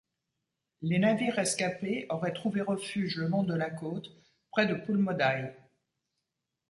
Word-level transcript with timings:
Les 0.81 0.97
navires 0.97 1.35
rescapés 1.35 2.07
auraient 2.09 2.33
trouvé 2.33 2.61
refuge 2.61 3.17
le 3.17 3.27
long 3.27 3.43
de 3.43 3.53
la 3.53 3.69
côte, 3.69 4.09
près 4.49 4.65
de 4.65 4.73
Pulmoddai. 4.73 5.53